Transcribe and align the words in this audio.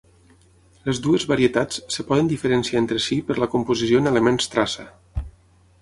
Les 0.87 1.01
dues 1.07 1.25
varietats 1.33 1.83
es 1.83 2.01
poden 2.13 2.31
diferenciar 2.33 2.81
entre 2.85 2.99
si 3.09 3.19
per 3.29 3.39
la 3.45 3.49
composició 3.55 4.05
en 4.05 4.15
elements 4.15 4.53
traça. 4.57 4.91